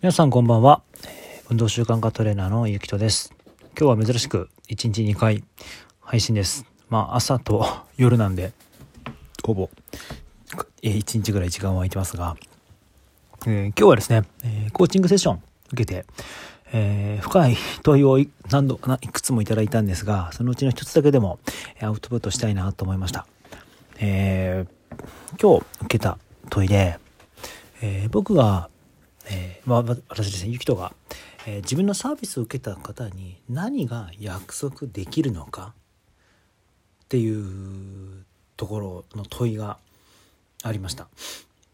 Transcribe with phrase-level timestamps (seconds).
[0.00, 0.82] 皆さんこんばんは。
[1.50, 3.34] 運動習慣化トレーナーのゆきとです。
[3.76, 5.42] 今日は珍しく1日2回
[6.00, 6.66] 配信です。
[6.88, 7.66] まあ朝と
[7.96, 8.52] 夜なんで、
[9.44, 9.68] ほぼ
[10.82, 12.36] 1日ぐらい時間は空いてますが、
[13.44, 15.42] えー、今日はですね、えー、コーチングセッション
[15.72, 16.06] 受けて、
[16.72, 18.20] えー、深い問いを
[18.52, 21.40] 何度いくつもいただいたんですが、そのうちの一つだけでも
[21.82, 23.26] アウトプットしたいなと思いました。
[23.98, 24.64] え
[25.42, 26.18] 今日受けた
[26.50, 27.00] 問いで、
[27.82, 28.70] え僕が
[29.30, 30.94] えー、まあ、私ですね、ゆきとが、
[31.46, 35.74] えー、自分のサービスを受けた方に何が約束できるのか
[37.04, 38.24] っていう
[38.56, 39.78] ところの問いが
[40.62, 41.08] ありました。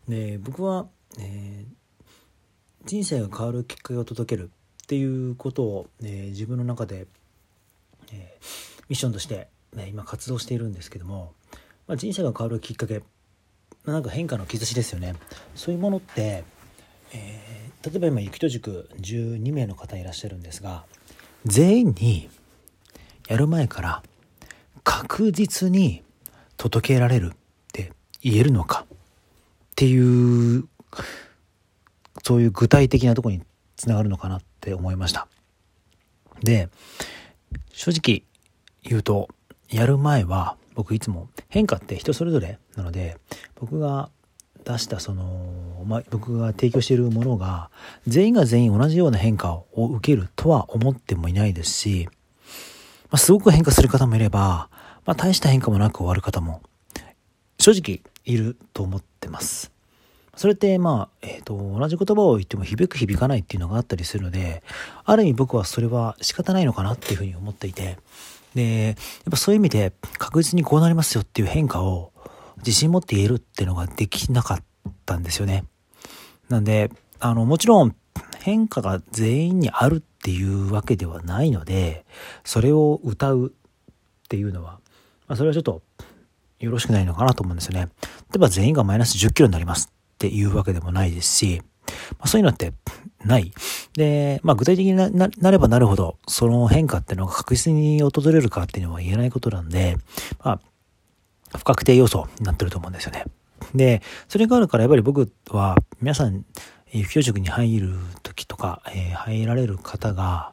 [0.09, 0.87] で僕は、
[1.19, 4.51] えー、人生が変わるきっかけを届ける
[4.83, 7.07] っていうことを、え自分の中で、
[8.13, 8.39] え
[8.89, 11.33] ミッションとして、ね、今活動しているんですけども、
[11.87, 13.03] まあ、人生が変わるきっかけ
[13.87, 15.15] なんか変化の兆しですよね
[15.55, 16.45] そういうものって
[17.15, 20.85] えー、例えば今雪と塾12名の方いらっしゃるんですが
[21.47, 22.29] 全員に
[23.29, 24.03] やる前から
[24.83, 26.03] 確実に
[26.57, 27.37] 届けられるっ
[27.73, 28.97] て言えるのかっ
[29.77, 30.69] ていう
[32.23, 33.43] そういう具体的なとこに
[33.77, 35.29] つながるのかなって思いました。
[36.43, 36.69] で
[37.73, 38.23] 正直
[38.83, 39.29] 言うと
[39.69, 43.17] やる前は僕いつも変化って人それぞれなので
[43.57, 44.11] 僕が
[44.65, 47.71] 出したその、まあ、僕が提供しているものが
[48.07, 52.09] 全員が全員同じような変化を受けるとは思ってもいないですし、
[53.11, 54.69] まあ、すごく変化する方もいれば、
[55.05, 56.63] まあ、大した変化もなく終わる方も
[57.59, 59.75] 正直いると思ってます。
[60.37, 64.63] それってまあ、えっ、ー、と、同じ言葉を言っても響く響かないっていうのがあったりするので、
[65.05, 67.99] ある意味僕はそれは仕方ないのかなっていうふうに思っていて、
[68.55, 68.97] で、やっ
[69.31, 72.13] ぱそういう意味で確実にこうなりますよっていう変化を
[72.59, 74.59] 自信持って言えるっていうのができなかっ
[75.07, 75.65] たんですよね。
[76.49, 76.91] なんで、
[77.21, 77.95] あの、もちろん
[78.41, 82.05] 変化が全員にあるっていうわけではないので、
[82.45, 84.81] それを歌うっていうのは、
[85.27, 85.83] まあ、それはちょっと
[86.61, 87.89] よろしくないのかなと思うんですよね。
[88.31, 91.63] 例えば全員がマイナス10キロになりますっていうわけでもないですし、
[92.13, 92.73] まあ、そういうのって
[93.25, 93.53] ない。
[93.95, 99.97] で、まあ具体的にななればなるほど、その変化っていうのが確実に訪れるかっていうのは言えないことなんで、
[100.43, 100.61] まあ
[101.57, 103.25] 不確定要素になってると思うんですよね。
[103.75, 106.45] で、それがあるからやっぱり僕は皆さん、
[106.93, 110.53] 有教塾に入る時とか、えー、入られる方が、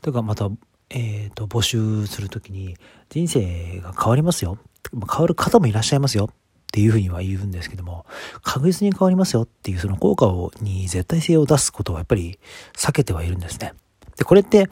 [0.00, 0.48] というかまた、
[0.90, 2.76] えっ、ー、と、募集する時に
[3.10, 4.58] 人生が変わりますよ。
[4.92, 6.30] 変わる方もいらっしゃいますよ。
[6.32, 6.34] っ
[6.72, 8.06] ていうふうには言うんですけども、
[8.42, 12.38] 確実に変わりますよっていうその効果をに絶対性を出すことはやっぱり
[12.74, 13.72] 避けてはいるんですね。
[14.16, 14.68] で、これって、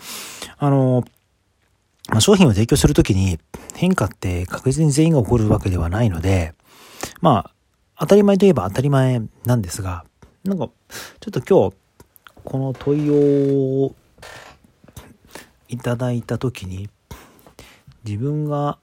[0.58, 1.04] あの、
[2.14, 3.40] まあ、商品を提供するときに
[3.74, 6.54] 変化って確実に全員が起こるわけではないので、
[7.20, 7.50] まあ、
[7.98, 10.04] 当たり前といえば当たり前なんですが、
[10.44, 10.68] なんか、
[11.18, 11.76] ちょっと今日、
[12.44, 13.94] この問いを
[15.68, 16.88] いただいたときに、
[18.04, 18.78] 自分が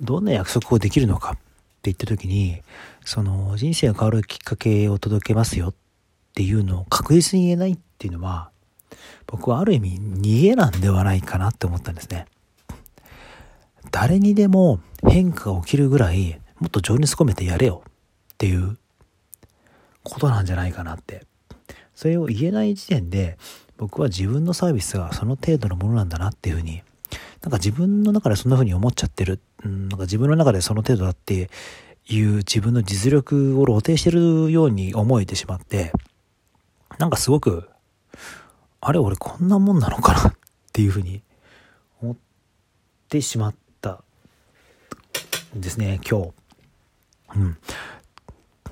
[0.00, 1.38] どんな約束をできるのかって
[1.84, 2.62] 言ったときに、
[3.04, 5.74] その人生が変わるきっかけを届けますよっ
[6.34, 8.50] ていうのを確実に言えないっていうのは、
[9.28, 12.26] 僕はある意味逃げなんではないかなって思ったんですね。
[13.92, 17.84] 誰にでも変化が起きるぐらいもっと情熱込めてやれよ。
[18.34, 18.76] っていう。
[20.04, 21.26] ことなんじゃないかなって。
[21.94, 23.38] それを言えない時点で
[23.76, 26.82] 僕は自分のサービスがその程度のものなんだなっていうふうに
[27.42, 31.50] なんか自分の中でそんなふうに思っちゃってる、うん、なんか自分の中でその程度だって
[32.08, 35.92] いう自分の実力を露呈してるように思えてしまって
[36.98, 37.68] なんかすごく
[38.80, 40.32] あれ俺こんなもんなのかなっ
[40.72, 41.22] ていうふうに
[42.00, 42.16] 思っ
[43.08, 43.54] てしまっ
[45.54, 46.30] ですね、今日。
[47.36, 47.56] うん。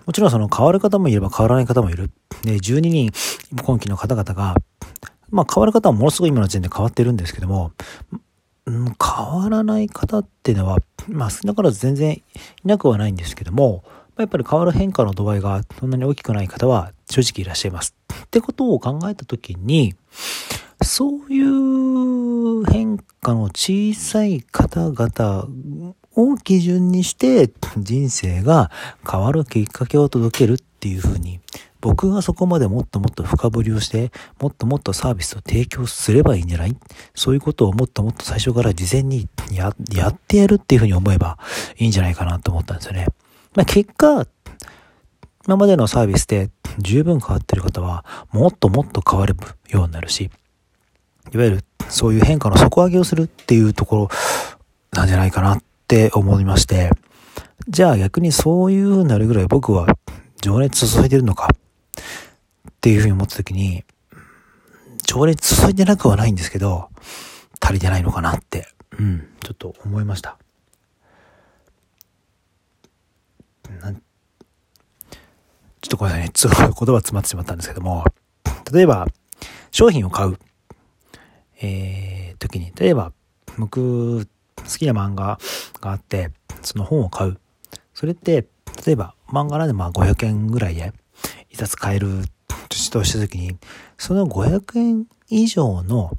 [0.07, 2.11] もちろんその変わる方もいれば変わらない方もいる。
[2.43, 3.11] で、12人
[3.63, 4.57] 今期の方々が、
[5.31, 7.73] まあ変わる方はものすごい今の時点で変わってるんですけども、
[8.67, 8.95] うん、変
[9.27, 12.23] わらない方っていうのは、まあ少なからず全然い
[12.65, 13.85] なくはないんですけども、
[14.19, 17.95] やっぱり変わる変化の度合いがそんなに大きくない方は正直いらっしゃいます。
[18.25, 19.94] ってことを考えたときに、
[20.83, 25.47] そういう変化の小さい方々
[26.22, 28.70] を基準にして人生が
[29.11, 31.40] 変わるきっかけを届けるっていう風に
[31.81, 36.76] 僕がそこまでもっともっと深掘りをしてもっともっとサービスを提供すればいいんじゃない？
[37.14, 39.75] そういうことをもっともっと最初から事前にやっ
[40.28, 41.38] てやるっていう風に思えば
[41.78, 43.06] いいんじゃないかなと思ったんですよね。
[43.55, 44.26] まあ、結果、
[45.46, 49.34] 今までのサービスで十分変わってる方はもっともっと変わる
[49.70, 50.31] ようになるし、
[51.32, 54.08] いわゆるそういう変化の底上げをするっていうところ
[54.93, 56.92] なんじゃないかなって思いまして、
[57.69, 59.88] じゃあ逆にそういう風になるぐらい僕は
[60.40, 63.82] 情熱注いでるのかっていう風に思った時に、
[65.04, 66.90] 情熱注いでなくはないんですけど、
[67.60, 68.69] 足りてないのかなって、
[69.00, 70.38] うん、ちょっと思いました。
[73.69, 73.94] ちょっ
[75.88, 76.31] とごめんなさいね。
[76.56, 78.04] 言葉詰まってしまったんですけども、
[78.72, 79.08] 例えば、
[79.72, 80.38] 商品を買う、
[81.60, 83.12] えー、時に、例えば、
[83.58, 84.28] 僕、
[84.70, 85.38] 好きな漫画
[85.81, 86.31] があって、
[86.62, 87.38] その本を買う。
[87.94, 88.47] それって、
[88.87, 90.93] 例えば、漫画なんでまあ500円ぐらいで、
[91.49, 92.25] 一冊買える
[92.91, 93.56] とした時に、
[93.99, 96.17] その500円以上の、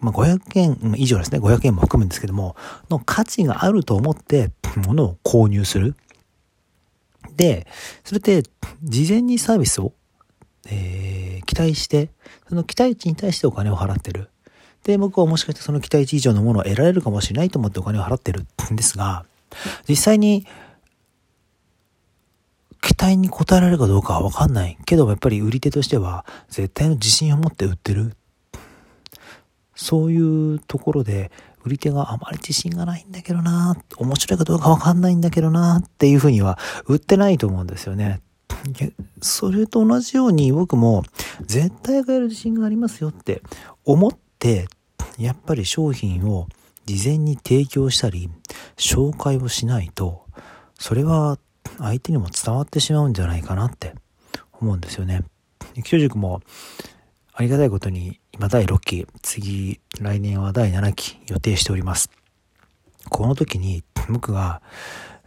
[0.00, 2.56] まあ、500円以上ですね、500円も含むんですけども、
[2.90, 5.96] の価値があると思って、物を購入する。
[7.36, 7.66] で、
[8.04, 8.42] それって、
[8.82, 9.92] 事前にサービスを、
[10.68, 12.10] えー、期待して、
[12.48, 14.30] その期待値に対してお金を払ってる。
[14.84, 19.24] で、僕はもしかしてその期待値以上のものを得られるかもしれないと思ってお金を払ってるんですが、
[19.88, 20.46] 実際に、
[22.80, 24.78] 期待に応えられるかどうかはわかんない。
[24.86, 28.16] けどやっぱり売り手としては絶対の自信を持って売ってる。
[29.74, 31.30] そういうところで
[31.64, 38.20] 売り手があまり自信がないんだけどな面白いかどうかわかんないんだけどなっていうふうには売ってないと思うんですよね。
[39.22, 41.04] それと同じように僕も
[41.42, 43.42] 絶対買える自信がありますよって
[43.84, 44.27] 思って
[45.18, 46.46] やっぱり商品を
[46.86, 48.30] 事前に提供したり
[48.76, 50.24] 紹介をしないと
[50.78, 51.38] それは
[51.78, 53.94] 相手にも伝わってしまうんじゃないかなって
[54.60, 55.22] 思うんですよね。
[55.74, 56.40] 育長塾も
[57.32, 62.10] ありがたいことに今第6期、次来年は第7期予定しております。
[63.10, 64.60] この時に僕が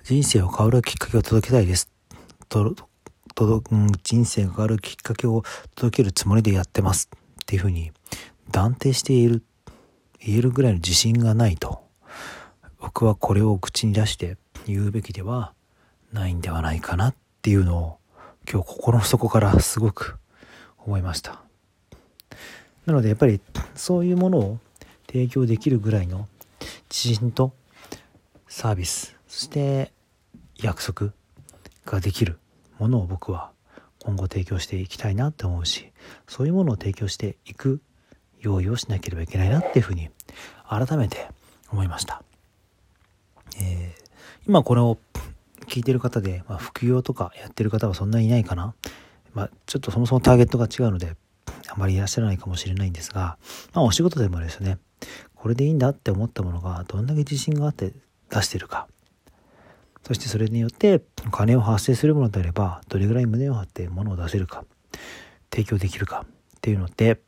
[0.03, 1.89] 人生を変わるきっかけを届けたいです。
[2.49, 2.75] と、
[3.33, 3.63] と、
[4.03, 5.43] 人生が変わるきっかけを
[5.75, 7.09] 届けるつもりでやってます。
[7.13, 7.91] っていうふうに
[8.49, 9.43] 断定している、
[10.19, 11.83] 言えるぐらいの自信がないと、
[12.79, 15.53] 僕はこれを口に出して言うべきでは
[16.11, 17.97] ないんではないかなっていうのを
[18.51, 20.17] 今日心の底からすごく
[20.79, 21.41] 思いました。
[22.85, 23.39] なのでやっぱり
[23.75, 24.59] そういうものを
[25.07, 26.27] 提供できるぐらいの
[26.89, 27.53] 自信と
[28.47, 29.91] サービスそして
[30.57, 31.13] 約束
[31.85, 32.39] ができる
[32.79, 33.51] ものを僕は
[33.99, 35.91] 今後提供していきたいなって思うし
[36.27, 37.81] そういうものを提供していく
[38.41, 40.09] 用意をしなければいけないなっていうふうに
[40.67, 41.29] 改めて
[41.71, 42.23] 思いました。
[43.59, 44.97] えー、今これを
[45.67, 48.73] 聞いてる方で、まあ、副業とかやってる方はそんなにいないかな。
[49.33, 51.15] まあ、ちょっとそもそもターゲットが違うので、
[51.69, 53.38] あまりいらっしゃらないかもしれないんですが、
[53.73, 54.77] まあ、お仕事でもですね、
[55.35, 57.94] これでいいんだって思ったものがどんだけ自信があって
[58.29, 58.87] 出してるか。
[60.03, 64.65] そしてそれによってお金を発生するものであれば、どれぐらい胸を張って物を出せるか、
[65.51, 66.25] 提供できるか
[66.57, 67.21] っていうのって、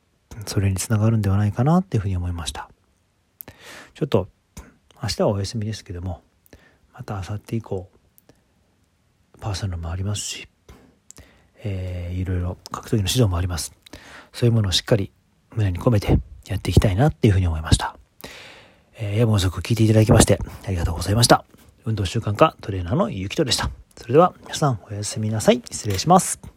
[0.46, 2.68] それにつながるんではないかなっていうふうに思いました。
[3.94, 4.28] ちょっと、
[5.02, 6.22] 明日はお休みですけども、
[6.92, 7.88] また明後日以降、
[9.40, 10.48] パーソナルもありますし、
[11.62, 13.72] えー、いろいろ格闘技の指導もあります。
[14.32, 15.12] そういうものをしっかり
[15.54, 17.96] 胸に込めてやっていきたいなっていうふうに思いました。
[18.96, 21.44] えー、夜も遅く聞いていただきましてありがとうございました。
[21.84, 23.70] 運動習慣科トレーナーのゆきとでした。
[23.96, 25.62] それでは皆さんおやすみなさい。
[25.70, 26.53] 失礼します。